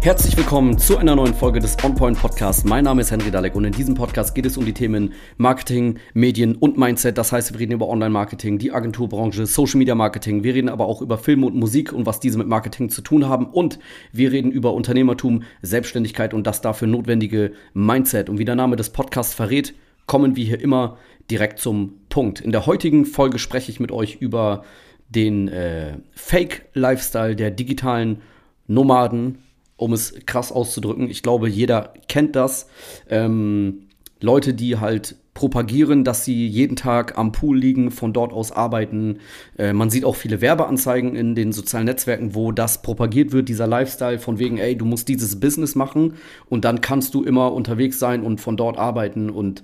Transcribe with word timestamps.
Herzlich 0.00 0.36
willkommen 0.36 0.78
zu 0.78 0.96
einer 0.96 1.16
neuen 1.16 1.34
Folge 1.34 1.58
des 1.58 1.76
OnPoint 1.82 2.16
Podcasts. 2.16 2.64
Mein 2.64 2.84
Name 2.84 3.00
ist 3.00 3.10
Henry 3.10 3.32
Dalek 3.32 3.56
und 3.56 3.64
in 3.64 3.72
diesem 3.72 3.96
Podcast 3.96 4.32
geht 4.32 4.46
es 4.46 4.56
um 4.56 4.64
die 4.64 4.72
Themen 4.72 5.12
Marketing, 5.38 5.98
Medien 6.14 6.54
und 6.54 6.78
Mindset. 6.78 7.18
Das 7.18 7.32
heißt, 7.32 7.52
wir 7.52 7.58
reden 7.58 7.72
über 7.72 7.88
Online-Marketing, 7.88 8.58
die 8.58 8.70
Agenturbranche, 8.70 9.44
Social 9.44 9.78
Media 9.78 9.96
Marketing. 9.96 10.44
Wir 10.44 10.54
reden 10.54 10.68
aber 10.68 10.86
auch 10.86 11.02
über 11.02 11.18
Film 11.18 11.42
und 11.42 11.56
Musik 11.56 11.92
und 11.92 12.06
was 12.06 12.20
diese 12.20 12.38
mit 12.38 12.46
Marketing 12.46 12.90
zu 12.90 13.02
tun 13.02 13.28
haben. 13.28 13.46
Und 13.46 13.80
wir 14.12 14.30
reden 14.30 14.52
über 14.52 14.72
Unternehmertum, 14.72 15.42
Selbstständigkeit 15.62 16.32
und 16.32 16.46
das 16.46 16.60
dafür 16.60 16.86
notwendige 16.86 17.52
Mindset. 17.74 18.30
Und 18.30 18.38
wie 18.38 18.44
der 18.44 18.54
Name 18.54 18.76
des 18.76 18.90
Podcasts 18.90 19.34
verrät, 19.34 19.74
kommen 20.06 20.36
wir 20.36 20.44
hier 20.44 20.60
immer 20.60 20.96
direkt 21.28 21.58
zum 21.58 21.94
Punkt. 22.08 22.40
In 22.40 22.52
der 22.52 22.66
heutigen 22.66 23.04
Folge 23.04 23.40
spreche 23.40 23.72
ich 23.72 23.80
mit 23.80 23.90
euch 23.90 24.18
über 24.20 24.62
den 25.08 25.48
äh, 25.48 25.98
Fake-Lifestyle 26.14 27.34
der 27.34 27.50
digitalen 27.50 28.22
Nomaden 28.68 29.38
um 29.78 29.94
es 29.94 30.14
krass 30.26 30.52
auszudrücken. 30.52 31.08
Ich 31.08 31.22
glaube, 31.22 31.48
jeder 31.48 31.94
kennt 32.08 32.36
das. 32.36 32.68
Ähm, 33.08 33.88
Leute, 34.20 34.52
die 34.52 34.78
halt 34.78 35.16
propagieren, 35.38 36.02
dass 36.02 36.24
sie 36.24 36.48
jeden 36.48 36.74
Tag 36.74 37.16
am 37.16 37.30
Pool 37.30 37.56
liegen, 37.56 37.92
von 37.92 38.12
dort 38.12 38.32
aus 38.32 38.50
arbeiten. 38.50 39.20
Äh, 39.56 39.72
man 39.72 39.88
sieht 39.88 40.04
auch 40.04 40.16
viele 40.16 40.40
Werbeanzeigen 40.40 41.14
in 41.14 41.36
den 41.36 41.52
sozialen 41.52 41.84
Netzwerken, 41.84 42.34
wo 42.34 42.50
das 42.50 42.82
propagiert 42.82 43.30
wird, 43.30 43.48
dieser 43.48 43.68
Lifestyle 43.68 44.18
von 44.18 44.40
wegen, 44.40 44.58
ey, 44.58 44.76
du 44.76 44.84
musst 44.84 45.06
dieses 45.06 45.38
Business 45.38 45.76
machen 45.76 46.14
und 46.48 46.64
dann 46.64 46.80
kannst 46.80 47.14
du 47.14 47.22
immer 47.22 47.52
unterwegs 47.52 48.00
sein 48.00 48.24
und 48.24 48.40
von 48.40 48.56
dort 48.56 48.78
arbeiten 48.78 49.30
und 49.30 49.62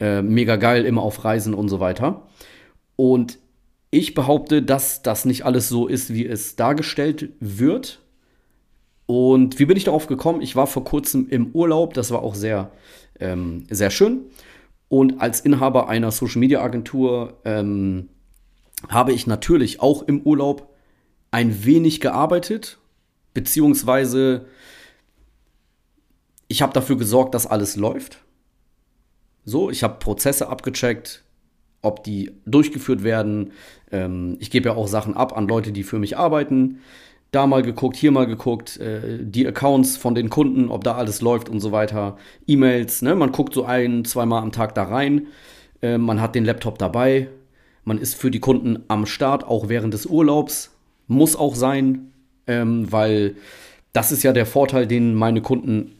äh, 0.00 0.20
mega 0.20 0.56
geil, 0.56 0.84
immer 0.84 1.02
auf 1.02 1.24
Reisen 1.24 1.54
und 1.54 1.68
so 1.68 1.78
weiter. 1.78 2.26
Und 2.96 3.38
ich 3.90 4.14
behaupte, 4.14 4.62
dass 4.62 5.02
das 5.02 5.24
nicht 5.24 5.44
alles 5.44 5.68
so 5.68 5.86
ist, 5.86 6.12
wie 6.12 6.26
es 6.26 6.56
dargestellt 6.56 7.28
wird. 7.38 8.00
Und 9.06 9.58
wie 9.58 9.66
bin 9.66 9.76
ich 9.76 9.84
darauf 9.84 10.06
gekommen? 10.06 10.40
Ich 10.40 10.56
war 10.56 10.66
vor 10.66 10.84
kurzem 10.84 11.28
im 11.28 11.50
Urlaub, 11.52 11.94
das 11.94 12.10
war 12.10 12.22
auch 12.22 12.34
sehr, 12.34 12.70
ähm, 13.20 13.66
sehr 13.70 13.90
schön. 13.90 14.22
Und 14.88 15.20
als 15.20 15.40
Inhaber 15.40 15.88
einer 15.88 16.10
Social 16.10 16.40
Media 16.40 16.62
Agentur 16.62 17.38
ähm, 17.44 18.08
habe 18.88 19.12
ich 19.12 19.26
natürlich 19.26 19.80
auch 19.80 20.02
im 20.02 20.22
Urlaub 20.22 20.74
ein 21.30 21.64
wenig 21.64 22.00
gearbeitet, 22.00 22.78
beziehungsweise 23.34 24.46
ich 26.48 26.62
habe 26.62 26.72
dafür 26.72 26.96
gesorgt, 26.96 27.34
dass 27.34 27.46
alles 27.46 27.76
läuft. 27.76 28.18
So, 29.44 29.70
ich 29.70 29.82
habe 29.82 29.98
Prozesse 29.98 30.48
abgecheckt, 30.48 31.24
ob 31.82 32.04
die 32.04 32.32
durchgeführt 32.46 33.02
werden. 33.02 33.52
Ähm, 33.90 34.36
ich 34.38 34.50
gebe 34.50 34.70
ja 34.70 34.76
auch 34.76 34.88
Sachen 34.88 35.14
ab 35.14 35.36
an 35.36 35.48
Leute, 35.48 35.72
die 35.72 35.82
für 35.82 35.98
mich 35.98 36.16
arbeiten 36.16 36.80
da 37.34 37.46
mal 37.46 37.62
geguckt, 37.62 37.96
hier 37.96 38.10
mal 38.10 38.26
geguckt, 38.26 38.78
äh, 38.78 39.18
die 39.20 39.46
Accounts 39.46 39.96
von 39.96 40.14
den 40.14 40.30
Kunden, 40.30 40.68
ob 40.68 40.84
da 40.84 40.94
alles 40.94 41.20
läuft 41.20 41.48
und 41.48 41.60
so 41.60 41.72
weiter, 41.72 42.16
E-Mails, 42.46 43.02
ne? 43.02 43.14
man 43.14 43.32
guckt 43.32 43.54
so 43.54 43.64
ein, 43.64 44.04
zweimal 44.04 44.42
am 44.42 44.52
Tag 44.52 44.74
da 44.74 44.84
rein, 44.84 45.26
äh, 45.82 45.98
man 45.98 46.20
hat 46.20 46.34
den 46.34 46.44
Laptop 46.44 46.78
dabei, 46.78 47.28
man 47.84 47.98
ist 47.98 48.14
für 48.14 48.30
die 48.30 48.40
Kunden 48.40 48.84
am 48.88 49.06
Start, 49.06 49.44
auch 49.44 49.68
während 49.68 49.94
des 49.94 50.06
Urlaubs, 50.06 50.70
muss 51.06 51.36
auch 51.36 51.54
sein, 51.54 52.12
ähm, 52.46 52.90
weil 52.90 53.36
das 53.92 54.12
ist 54.12 54.22
ja 54.22 54.32
der 54.32 54.46
Vorteil, 54.46 54.86
den 54.86 55.14
meine 55.14 55.40
Kunden 55.40 55.92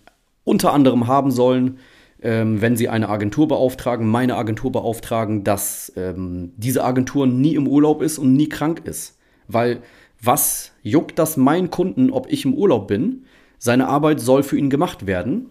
unter 0.44 0.72
anderem 0.72 1.06
haben 1.06 1.30
sollen, 1.30 1.78
ähm, 2.22 2.60
wenn 2.60 2.76
sie 2.76 2.88
eine 2.88 3.08
Agentur 3.08 3.48
beauftragen, 3.48 4.08
meine 4.08 4.36
Agentur 4.36 4.72
beauftragen, 4.72 5.44
dass 5.44 5.92
ähm, 5.96 6.52
diese 6.56 6.84
Agentur 6.84 7.26
nie 7.26 7.54
im 7.54 7.68
Urlaub 7.68 8.02
ist 8.02 8.18
und 8.18 8.34
nie 8.34 8.48
krank 8.48 8.82
ist. 8.84 9.18
Weil 9.46 9.82
was 10.24 10.72
juckt 10.82 11.18
das 11.18 11.36
meinen 11.36 11.70
Kunden, 11.70 12.10
ob 12.10 12.32
ich 12.32 12.44
im 12.44 12.54
Urlaub 12.54 12.88
bin? 12.88 13.24
Seine 13.58 13.88
Arbeit 13.88 14.20
soll 14.20 14.42
für 14.42 14.58
ihn 14.58 14.70
gemacht 14.70 15.06
werden. 15.06 15.50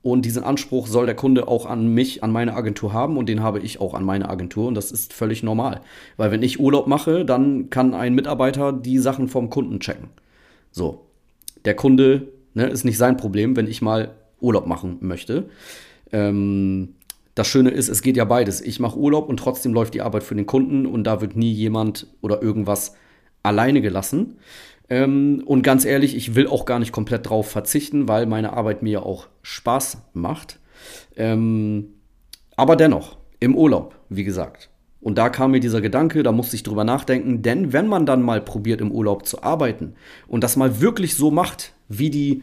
Und 0.00 0.24
diesen 0.24 0.44
Anspruch 0.44 0.86
soll 0.86 1.06
der 1.06 1.16
Kunde 1.16 1.48
auch 1.48 1.66
an 1.66 1.92
mich, 1.92 2.22
an 2.22 2.30
meine 2.30 2.54
Agentur 2.54 2.92
haben 2.92 3.16
und 3.16 3.28
den 3.28 3.42
habe 3.42 3.58
ich 3.58 3.80
auch 3.80 3.94
an 3.94 4.04
meine 4.04 4.28
Agentur 4.28 4.68
und 4.68 4.74
das 4.74 4.92
ist 4.92 5.12
völlig 5.12 5.42
normal. 5.42 5.80
Weil 6.16 6.30
wenn 6.30 6.42
ich 6.42 6.60
Urlaub 6.60 6.86
mache, 6.86 7.24
dann 7.24 7.68
kann 7.68 7.94
ein 7.94 8.14
Mitarbeiter 8.14 8.72
die 8.72 8.98
Sachen 8.98 9.26
vom 9.26 9.50
Kunden 9.50 9.80
checken. 9.80 10.08
So, 10.70 11.06
der 11.64 11.74
Kunde 11.74 12.28
ne, 12.54 12.68
ist 12.68 12.84
nicht 12.84 12.96
sein 12.96 13.16
Problem, 13.16 13.56
wenn 13.56 13.66
ich 13.66 13.82
mal 13.82 14.14
Urlaub 14.40 14.66
machen 14.66 14.98
möchte. 15.00 15.50
Ähm, 16.12 16.94
das 17.34 17.48
Schöne 17.48 17.70
ist, 17.70 17.88
es 17.88 18.00
geht 18.00 18.16
ja 18.16 18.24
beides. 18.24 18.60
Ich 18.60 18.78
mache 18.78 18.98
Urlaub 18.98 19.28
und 19.28 19.38
trotzdem 19.38 19.74
läuft 19.74 19.94
die 19.94 20.00
Arbeit 20.00 20.22
für 20.22 20.36
den 20.36 20.46
Kunden 20.46 20.86
und 20.86 21.04
da 21.04 21.20
wird 21.20 21.36
nie 21.36 21.52
jemand 21.52 22.06
oder 22.20 22.40
irgendwas 22.40 22.94
alleine 23.42 23.80
gelassen. 23.80 24.38
Ähm, 24.90 25.42
und 25.44 25.62
ganz 25.62 25.84
ehrlich, 25.84 26.16
ich 26.16 26.34
will 26.34 26.46
auch 26.46 26.64
gar 26.64 26.78
nicht 26.78 26.92
komplett 26.92 27.28
drauf 27.28 27.50
verzichten, 27.50 28.08
weil 28.08 28.26
meine 28.26 28.52
Arbeit 28.52 28.82
mir 28.82 29.04
auch 29.04 29.28
Spaß 29.42 30.02
macht. 30.14 30.58
Ähm, 31.16 31.94
aber 32.56 32.76
dennoch, 32.76 33.18
im 33.40 33.54
Urlaub, 33.54 33.94
wie 34.08 34.24
gesagt. 34.24 34.70
Und 35.00 35.16
da 35.16 35.28
kam 35.28 35.52
mir 35.52 35.60
dieser 35.60 35.80
Gedanke, 35.80 36.22
da 36.22 36.32
musste 36.32 36.56
ich 36.56 36.64
drüber 36.64 36.84
nachdenken, 36.84 37.42
denn 37.42 37.72
wenn 37.72 37.86
man 37.86 38.04
dann 38.04 38.22
mal 38.22 38.40
probiert, 38.40 38.80
im 38.80 38.90
Urlaub 38.90 39.26
zu 39.26 39.42
arbeiten 39.42 39.94
und 40.26 40.42
das 40.42 40.56
mal 40.56 40.80
wirklich 40.80 41.14
so 41.14 41.30
macht, 41.30 41.72
wie 41.88 42.10
die 42.10 42.42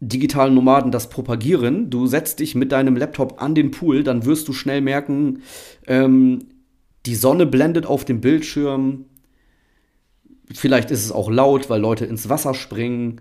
digitalen 0.00 0.54
Nomaden 0.54 0.90
das 0.90 1.08
propagieren, 1.08 1.88
du 1.88 2.06
setzt 2.06 2.40
dich 2.40 2.54
mit 2.54 2.72
deinem 2.72 2.96
Laptop 2.96 3.40
an 3.40 3.54
den 3.54 3.70
Pool, 3.70 4.02
dann 4.02 4.26
wirst 4.26 4.48
du 4.48 4.52
schnell 4.52 4.80
merken, 4.80 5.42
ähm, 5.86 6.40
die 7.06 7.14
Sonne 7.14 7.46
blendet 7.46 7.86
auf 7.86 8.04
dem 8.04 8.20
Bildschirm, 8.20 9.06
Vielleicht 10.54 10.90
ist 10.90 11.04
es 11.04 11.12
auch 11.12 11.30
laut, 11.30 11.70
weil 11.70 11.80
Leute 11.80 12.04
ins 12.04 12.28
Wasser 12.28 12.54
springen. 12.54 13.20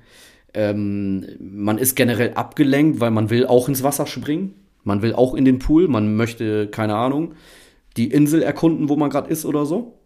Ähm, 0.54 1.26
man 1.40 1.78
ist 1.78 1.96
generell 1.96 2.34
abgelenkt, 2.34 3.00
weil 3.00 3.12
man 3.12 3.30
will 3.30 3.46
auch 3.46 3.70
ins 3.70 3.84
Wasser 3.84 4.06
springen. 4.06 4.56
Man 4.84 5.02
will 5.02 5.14
auch 5.14 5.34
in 5.34 5.46
den 5.46 5.60
Pool. 5.60 5.88
Man 5.88 6.16
möchte, 6.16 6.68
keine 6.68 6.96
Ahnung, 6.96 7.34
die 7.98 8.12
Insel 8.12 8.42
erkunden, 8.42 8.90
wo 8.90 8.96
man 8.96 9.10
gerade 9.10 9.30
ist 9.30 9.46
oder 9.46 9.66
so. 9.66 10.00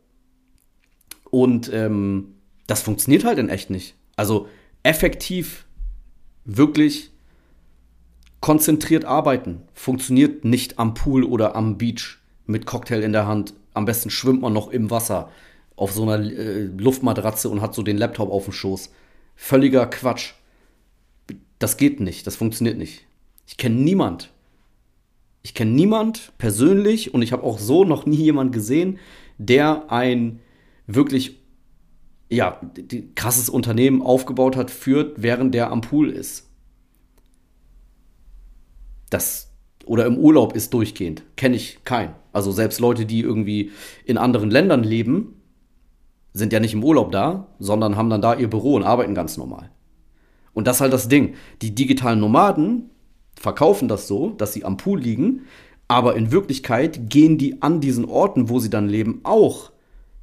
Und 1.30 1.72
ähm, 1.74 2.36
das 2.68 2.82
funktioniert 2.82 3.26
halt 3.26 3.40
in 3.40 3.50
echt 3.50 3.70
nicht. 3.70 3.96
Also 4.16 4.48
effektiv, 4.84 5.66
wirklich 6.46 7.12
konzentriert 8.46 9.06
arbeiten 9.06 9.64
funktioniert 9.74 10.46
nicht 10.46 10.78
am 10.78 10.94
Pool 10.94 11.24
oder 11.24 11.56
am 11.56 11.80
Beach 11.80 12.20
mit 12.46 12.68
Cocktail 12.68 13.02
in 13.02 13.12
der 13.12 13.26
Hand. 13.26 13.56
Am 13.74 13.86
besten 13.86 14.12
schwimmt 14.12 14.42
man 14.42 14.54
noch 14.54 14.70
im 14.70 14.92
Wasser 14.92 15.32
auf 15.76 15.92
so 15.92 16.04
einer 16.04 16.24
äh, 16.24 16.64
Luftmatratze 16.64 17.50
und 17.50 17.62
hat 17.62 17.74
so 17.74 17.84
den 17.84 17.98
Laptop 17.98 18.32
auf 18.32 18.46
dem 18.46 18.54
Schoß. 18.54 18.92
Völliger 19.36 19.88
Quatsch. 19.88 20.34
Das 21.60 21.78
geht 21.78 22.00
nicht, 22.00 22.28
das 22.28 22.36
funktioniert 22.36 22.78
nicht. 22.78 23.06
Ich 23.48 23.58
kenne 23.58 23.76
niemand. 23.76 24.32
Ich 25.44 25.54
kenne 25.54 25.72
niemand 25.72 26.34
persönlich 26.38 27.14
und 27.14 27.22
ich 27.22 27.32
habe 27.32 27.44
auch 27.44 27.60
so 27.60 27.84
noch 27.84 28.06
nie 28.06 28.16
jemand 28.16 28.52
gesehen, 28.52 28.98
der 29.38 29.92
ein 29.92 30.40
wirklich 30.88 31.40
ja, 32.30 32.60
krasses 33.16 33.50
Unternehmen 33.50 34.02
aufgebaut 34.02 34.56
hat, 34.56 34.72
führt, 34.72 35.22
während 35.22 35.54
der 35.54 35.72
am 35.72 35.82
Pool 35.82 36.10
ist. 36.10 36.50
Das 39.10 39.52
oder 39.86 40.08
im 40.08 40.18
Urlaub 40.18 40.56
ist 40.56 40.74
durchgehend. 40.74 41.24
Kenne 41.36 41.56
ich 41.56 41.84
keinen. 41.84 42.16
Also 42.34 42.52
selbst 42.52 42.80
Leute, 42.80 43.06
die 43.06 43.20
irgendwie 43.20 43.72
in 44.04 44.18
anderen 44.18 44.50
Ländern 44.50 44.84
leben, 44.84 45.36
sind 46.36 46.52
ja 46.52 46.60
nicht 46.60 46.74
im 46.74 46.84
Urlaub 46.84 47.14
da, 47.14 47.48
sondern 47.60 47.96
haben 47.96 48.10
dann 48.10 48.22
da 48.22 48.36
ihr 48.36 48.50
Büro 48.50 48.76
und 48.76 48.84
arbeiten 48.84 49.16
ganz 49.16 49.38
normal. 49.38 49.72
Und 50.54 50.68
das 50.68 50.78
ist 50.78 50.82
halt 50.82 50.94
das 50.94 51.08
Ding. 51.08 51.36
Die 51.62 51.74
digitalen 51.74 52.20
Nomaden 52.20 52.90
verkaufen 53.40 53.88
das 53.88 54.08
so, 54.08 54.32
dass 54.32 54.52
sie 54.52 54.66
am 54.66 54.76
Pool 54.76 55.00
liegen, 55.00 55.44
aber 55.88 56.16
in 56.16 56.32
Wirklichkeit 56.32 57.10
gehen 57.10 57.38
die 57.38 57.62
an 57.62 57.80
diesen 57.80 58.04
Orten, 58.04 58.50
wo 58.50 58.60
sie 58.60 58.70
dann 58.70 58.90
leben, 58.90 59.22
auch 59.24 59.72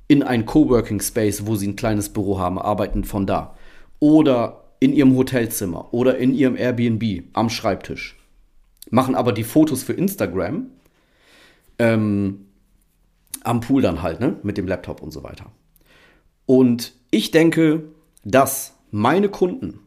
in 0.06 0.22
ein 0.22 0.44
Coworking 0.44 1.00
Space, 1.00 1.47
wo 1.47 1.56
sie 1.56 1.68
ein 1.68 1.76
kleines 1.76 2.10
Büro 2.10 2.38
haben, 2.38 2.58
arbeiten 2.58 3.04
von 3.04 3.26
da. 3.26 3.54
Oder 3.98 4.65
in 4.80 4.92
ihrem 4.92 5.16
Hotelzimmer 5.16 5.94
oder 5.94 6.18
in 6.18 6.34
ihrem 6.34 6.56
Airbnb 6.56 7.24
am 7.32 7.48
Schreibtisch. 7.48 8.18
Machen 8.91 9.15
aber 9.15 9.32
die 9.32 9.44
Fotos 9.44 9.82
für 9.82 9.94
Instagram 9.94 10.66
ähm, 11.78 12.48
am 13.44 13.60
Pool 13.60 13.80
dann 13.80 14.03
halt, 14.03 14.20
ne? 14.20 14.36
Mit 14.42 14.58
dem 14.58 14.68
Laptop 14.68 15.00
und 15.00 15.10
so 15.10 15.22
weiter. 15.22 15.47
Und 16.53 16.93
ich 17.10 17.31
denke, 17.31 17.84
dass 18.27 18.77
meine 18.91 19.31
Kunden, 19.31 19.78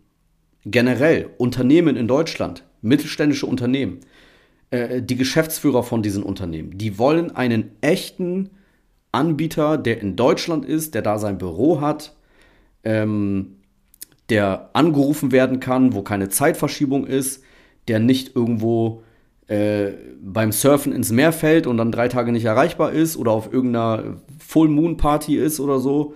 generell 0.65 1.29
Unternehmen 1.37 1.95
in 1.95 2.07
Deutschland, 2.07 2.63
mittelständische 2.81 3.45
Unternehmen, 3.45 3.99
äh, 4.71 5.03
die 5.03 5.15
Geschäftsführer 5.15 5.83
von 5.83 6.01
diesen 6.01 6.23
Unternehmen, 6.23 6.75
die 6.75 6.97
wollen 6.97 7.29
einen 7.35 7.69
echten 7.81 8.49
Anbieter, 9.11 9.77
der 9.77 10.01
in 10.01 10.15
Deutschland 10.15 10.65
ist, 10.65 10.95
der 10.95 11.03
da 11.03 11.19
sein 11.19 11.37
Büro 11.37 11.81
hat, 11.81 12.15
ähm, 12.83 13.57
der 14.31 14.71
angerufen 14.73 15.31
werden 15.31 15.59
kann, 15.59 15.93
wo 15.93 16.01
keine 16.01 16.29
Zeitverschiebung 16.29 17.05
ist, 17.05 17.43
der 17.87 17.99
nicht 17.99 18.35
irgendwo 18.35 19.03
äh, 19.45 19.91
beim 20.19 20.51
Surfen 20.51 20.93
ins 20.93 21.11
Meer 21.11 21.31
fällt 21.31 21.67
und 21.67 21.77
dann 21.77 21.91
drei 21.91 22.07
Tage 22.07 22.31
nicht 22.31 22.45
erreichbar 22.45 22.91
ist 22.91 23.17
oder 23.17 23.33
auf 23.33 23.53
irgendeiner 23.53 24.15
Full 24.39 24.69
Moon 24.69 24.97
Party 24.97 25.37
ist 25.37 25.59
oder 25.59 25.77
so, 25.77 26.15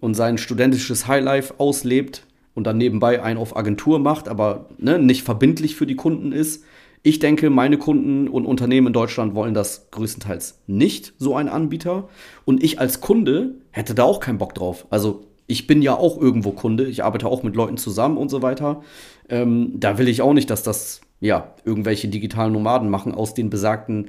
und 0.00 0.14
sein 0.14 0.38
studentisches 0.38 1.06
Highlife 1.06 1.54
auslebt 1.58 2.26
und 2.54 2.66
dann 2.66 2.78
nebenbei 2.78 3.22
einen 3.22 3.38
auf 3.38 3.56
Agentur 3.56 3.98
macht, 3.98 4.28
aber 4.28 4.66
ne, 4.78 4.98
nicht 4.98 5.22
verbindlich 5.22 5.76
für 5.76 5.86
die 5.86 5.96
Kunden 5.96 6.32
ist. 6.32 6.64
Ich 7.02 7.18
denke, 7.18 7.48
meine 7.48 7.78
Kunden 7.78 8.28
und 8.28 8.44
Unternehmen 8.44 8.88
in 8.88 8.92
Deutschland 8.92 9.34
wollen 9.34 9.54
das 9.54 9.90
größtenteils 9.90 10.60
nicht, 10.66 11.14
so 11.18 11.34
ein 11.34 11.48
Anbieter. 11.48 12.08
Und 12.44 12.62
ich 12.62 12.78
als 12.78 13.00
Kunde 13.00 13.54
hätte 13.70 13.94
da 13.94 14.02
auch 14.02 14.20
keinen 14.20 14.38
Bock 14.38 14.54
drauf. 14.54 14.86
Also 14.90 15.24
ich 15.46 15.66
bin 15.66 15.80
ja 15.80 15.94
auch 15.94 16.20
irgendwo 16.20 16.52
Kunde, 16.52 16.84
ich 16.84 17.02
arbeite 17.02 17.26
auch 17.26 17.42
mit 17.42 17.56
Leuten 17.56 17.78
zusammen 17.78 18.18
und 18.18 18.28
so 18.28 18.42
weiter. 18.42 18.82
Ähm, 19.28 19.72
da 19.76 19.96
will 19.96 20.08
ich 20.08 20.20
auch 20.20 20.34
nicht, 20.34 20.50
dass 20.50 20.62
das 20.62 21.00
ja 21.20 21.54
irgendwelche 21.64 22.08
digitalen 22.08 22.52
Nomaden 22.52 22.90
machen 22.90 23.14
aus 23.14 23.32
den 23.32 23.48
besagten 23.48 24.08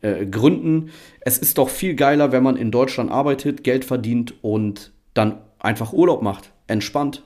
äh, 0.00 0.26
Gründen. 0.26 0.90
Es 1.20 1.38
ist 1.38 1.58
doch 1.58 1.68
viel 1.68 1.94
geiler, 1.94 2.32
wenn 2.32 2.42
man 2.42 2.56
in 2.56 2.70
Deutschland 2.70 3.10
arbeitet, 3.10 3.62
Geld 3.64 3.84
verdient 3.84 4.34
und 4.42 4.92
dann 5.14 5.38
einfach 5.58 5.92
Urlaub 5.92 6.22
macht, 6.22 6.52
entspannt. 6.66 7.22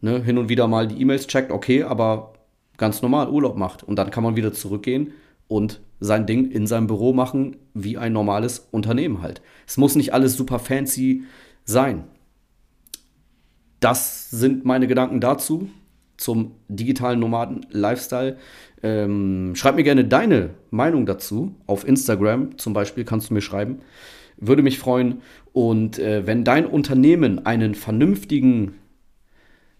Ne, 0.00 0.20
hin 0.22 0.38
und 0.38 0.48
wieder 0.48 0.66
mal 0.66 0.88
die 0.88 1.00
E-Mails 1.00 1.28
checkt, 1.28 1.52
okay, 1.52 1.84
aber 1.84 2.32
ganz 2.76 3.02
normal 3.02 3.28
Urlaub 3.28 3.56
macht. 3.56 3.84
Und 3.84 3.96
dann 3.96 4.10
kann 4.10 4.24
man 4.24 4.34
wieder 4.34 4.52
zurückgehen 4.52 5.12
und 5.46 5.80
sein 6.00 6.26
Ding 6.26 6.50
in 6.50 6.66
seinem 6.66 6.88
Büro 6.88 7.12
machen, 7.12 7.56
wie 7.74 7.98
ein 7.98 8.12
normales 8.12 8.66
Unternehmen 8.72 9.22
halt. 9.22 9.42
Es 9.66 9.76
muss 9.76 9.94
nicht 9.94 10.12
alles 10.12 10.36
super 10.36 10.58
fancy 10.58 11.22
sein. 11.64 12.04
Das 13.78 14.30
sind 14.30 14.64
meine 14.64 14.86
Gedanken 14.86 15.20
dazu, 15.20 15.68
zum 16.16 16.52
digitalen 16.68 17.20
Nomaden-Lifestyle. 17.20 18.38
Ähm, 18.82 19.52
schreib 19.54 19.76
mir 19.76 19.84
gerne 19.84 20.04
deine 20.04 20.50
Meinung 20.70 21.06
dazu. 21.06 21.54
Auf 21.66 21.86
Instagram 21.86 22.58
zum 22.58 22.72
Beispiel 22.72 23.04
kannst 23.04 23.30
du 23.30 23.34
mir 23.34 23.40
schreiben. 23.40 23.80
Würde 24.44 24.62
mich 24.62 24.78
freuen. 24.80 25.22
Und 25.52 25.98
äh, 25.98 26.26
wenn 26.26 26.42
dein 26.42 26.66
Unternehmen 26.66 27.46
einen 27.46 27.76
vernünftigen, 27.76 28.74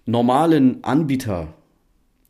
normalen 0.06 0.82
Anbieter 0.85 1.55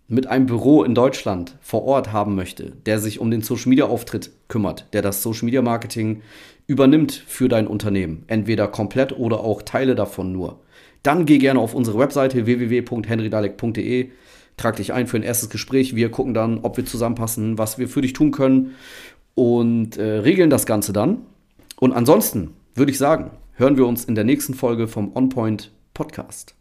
mit 0.08 0.26
einem 0.26 0.46
Büro 0.46 0.82
in 0.82 0.94
Deutschland 0.94 1.56
vor 1.60 1.84
Ort 1.84 2.10
haben 2.12 2.34
möchte, 2.34 2.72
der 2.86 2.98
sich 2.98 3.18
um 3.18 3.30
den 3.30 3.42
Social 3.42 3.68
Media 3.68 3.84
Auftritt 3.84 4.30
kümmert, 4.48 4.86
der 4.94 5.02
das 5.02 5.22
Social 5.22 5.44
Media 5.44 5.62
Marketing 5.62 6.22
übernimmt 6.66 7.12
für 7.12 7.48
dein 7.48 7.66
Unternehmen, 7.66 8.24
entweder 8.28 8.66
komplett 8.68 9.18
oder 9.18 9.40
auch 9.40 9.62
Teile 9.62 9.94
davon 9.94 10.32
nur, 10.32 10.60
dann 11.02 11.26
geh 11.26 11.38
gerne 11.38 11.60
auf 11.60 11.74
unsere 11.74 11.98
Webseite 11.98 12.46
www.henrydalek.de, 12.46 14.10
trag 14.56 14.76
dich 14.76 14.92
ein 14.92 15.06
für 15.06 15.16
ein 15.16 15.22
erstes 15.22 15.50
Gespräch. 15.50 15.96
Wir 15.96 16.10
gucken 16.10 16.32
dann, 16.32 16.60
ob 16.62 16.76
wir 16.76 16.86
zusammenpassen, 16.86 17.58
was 17.58 17.78
wir 17.78 17.88
für 17.88 18.00
dich 18.00 18.14
tun 18.14 18.30
können 18.30 18.74
und 19.34 19.96
äh, 19.96 20.18
regeln 20.18 20.50
das 20.50 20.64
Ganze 20.66 20.92
dann. 20.92 21.26
Und 21.82 21.92
ansonsten 21.92 22.54
würde 22.76 22.92
ich 22.92 22.98
sagen, 22.98 23.32
hören 23.54 23.76
wir 23.76 23.88
uns 23.88 24.04
in 24.04 24.14
der 24.14 24.22
nächsten 24.22 24.54
Folge 24.54 24.86
vom 24.86 25.16
OnPoint 25.16 25.72
Podcast. 25.94 26.54